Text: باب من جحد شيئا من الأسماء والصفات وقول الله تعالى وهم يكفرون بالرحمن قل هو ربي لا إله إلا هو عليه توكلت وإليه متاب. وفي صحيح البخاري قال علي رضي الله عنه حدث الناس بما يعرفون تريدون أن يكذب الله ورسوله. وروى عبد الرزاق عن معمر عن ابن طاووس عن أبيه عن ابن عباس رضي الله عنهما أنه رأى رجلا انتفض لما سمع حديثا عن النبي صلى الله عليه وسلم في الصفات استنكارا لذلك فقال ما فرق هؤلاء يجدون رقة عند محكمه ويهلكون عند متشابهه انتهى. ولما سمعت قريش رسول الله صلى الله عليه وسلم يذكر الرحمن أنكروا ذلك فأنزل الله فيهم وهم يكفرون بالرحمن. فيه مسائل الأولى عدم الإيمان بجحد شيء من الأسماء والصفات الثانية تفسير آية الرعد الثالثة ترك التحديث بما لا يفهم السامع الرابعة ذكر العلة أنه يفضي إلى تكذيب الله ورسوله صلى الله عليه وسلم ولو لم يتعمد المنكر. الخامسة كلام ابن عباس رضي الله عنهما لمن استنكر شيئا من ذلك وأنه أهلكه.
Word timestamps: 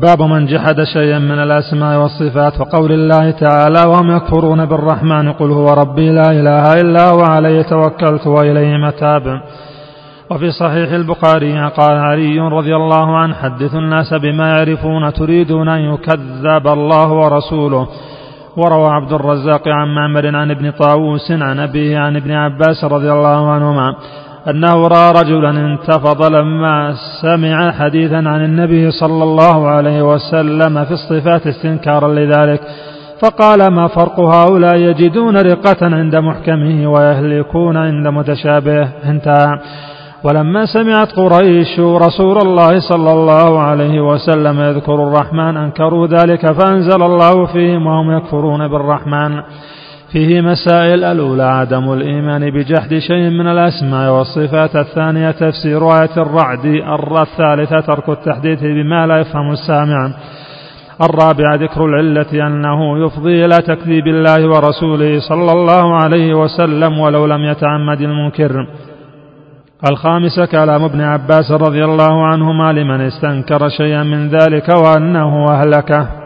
باب 0.00 0.22
من 0.22 0.46
جحد 0.46 0.82
شيئا 0.82 1.18
من 1.18 1.38
الأسماء 1.38 1.98
والصفات 2.00 2.60
وقول 2.60 2.92
الله 2.92 3.30
تعالى 3.30 3.82
وهم 3.86 4.16
يكفرون 4.16 4.64
بالرحمن 4.64 5.32
قل 5.32 5.50
هو 5.50 5.66
ربي 5.66 6.10
لا 6.10 6.30
إله 6.30 6.80
إلا 6.80 7.10
هو 7.10 7.20
عليه 7.20 7.62
توكلت 7.62 8.26
وإليه 8.26 8.76
متاب. 8.76 9.40
وفي 10.30 10.50
صحيح 10.50 10.92
البخاري 10.92 11.68
قال 11.68 11.96
علي 11.98 12.38
رضي 12.38 12.76
الله 12.76 13.16
عنه 13.16 13.34
حدث 13.34 13.74
الناس 13.74 14.14
بما 14.14 14.48
يعرفون 14.48 15.12
تريدون 15.12 15.68
أن 15.68 15.80
يكذب 15.80 16.66
الله 16.66 17.12
ورسوله. 17.12 17.88
وروى 18.56 18.90
عبد 18.90 19.12
الرزاق 19.12 19.68
عن 19.68 19.94
معمر 19.94 20.36
عن 20.36 20.50
ابن 20.50 20.70
طاووس 20.70 21.30
عن 21.30 21.58
أبيه 21.58 21.98
عن 21.98 22.16
ابن 22.16 22.30
عباس 22.30 22.84
رضي 22.84 23.12
الله 23.12 23.50
عنهما 23.50 23.94
أنه 24.48 24.86
رأى 24.86 25.12
رجلا 25.22 25.50
انتفض 25.50 26.22
لما 26.32 26.94
سمع 27.22 27.72
حديثا 27.72 28.16
عن 28.16 28.44
النبي 28.44 28.90
صلى 28.90 29.24
الله 29.24 29.68
عليه 29.68 30.02
وسلم 30.02 30.84
في 30.84 30.90
الصفات 30.90 31.46
استنكارا 31.46 32.08
لذلك 32.08 32.60
فقال 33.22 33.66
ما 33.74 33.86
فرق 33.88 34.20
هؤلاء 34.20 34.76
يجدون 34.76 35.36
رقة 35.36 35.76
عند 35.82 36.16
محكمه 36.16 36.92
ويهلكون 36.92 37.76
عند 37.76 38.08
متشابهه 38.08 38.88
انتهى. 39.04 39.58
ولما 40.24 40.66
سمعت 40.66 41.12
قريش 41.16 41.80
رسول 41.80 42.38
الله 42.38 42.80
صلى 42.80 43.12
الله 43.12 43.60
عليه 43.60 44.00
وسلم 44.00 44.60
يذكر 44.60 44.94
الرحمن 44.94 45.56
أنكروا 45.56 46.06
ذلك 46.06 46.52
فأنزل 46.52 47.02
الله 47.02 47.46
فيهم 47.46 47.86
وهم 47.86 48.16
يكفرون 48.16 48.68
بالرحمن. 48.68 49.42
فيه 50.12 50.40
مسائل 50.40 51.04
الأولى 51.04 51.42
عدم 51.42 51.92
الإيمان 51.92 52.50
بجحد 52.50 52.98
شيء 52.98 53.30
من 53.30 53.46
الأسماء 53.46 54.12
والصفات 54.12 54.76
الثانية 54.76 55.30
تفسير 55.30 55.88
آية 55.88 56.16
الرعد 56.16 56.64
الثالثة 57.22 57.80
ترك 57.80 58.08
التحديث 58.08 58.60
بما 58.62 59.06
لا 59.06 59.20
يفهم 59.20 59.50
السامع 59.50 60.12
الرابعة 61.02 61.54
ذكر 61.54 61.84
العلة 61.84 62.46
أنه 62.46 63.06
يفضي 63.06 63.44
إلى 63.44 63.56
تكذيب 63.58 64.06
الله 64.06 64.48
ورسوله 64.48 65.20
صلى 65.28 65.52
الله 65.52 65.96
عليه 65.96 66.34
وسلم 66.34 66.98
ولو 66.98 67.26
لم 67.26 67.44
يتعمد 67.44 68.00
المنكر. 68.00 68.66
الخامسة 69.90 70.46
كلام 70.46 70.84
ابن 70.84 71.00
عباس 71.00 71.50
رضي 71.50 71.84
الله 71.84 72.26
عنهما 72.26 72.72
لمن 72.72 73.00
استنكر 73.00 73.68
شيئا 73.68 74.02
من 74.02 74.28
ذلك 74.28 74.68
وأنه 74.68 75.44
أهلكه. 75.50 76.19